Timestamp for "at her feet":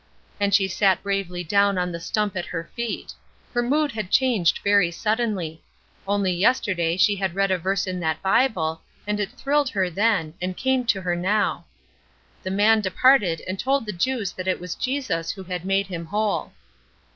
2.35-3.13